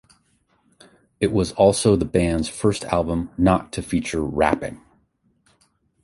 It 1.19 1.31
was 1.31 1.51
also 1.51 1.95
the 1.95 2.05
band's 2.05 2.49
first 2.49 2.85
album 2.85 3.29
not 3.37 3.71
to 3.73 3.83
feature 3.83 4.23
rapping. 4.23 4.81